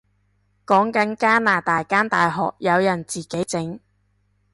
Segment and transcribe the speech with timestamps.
[0.65, 3.79] 講緊加拿大間大學有人自己整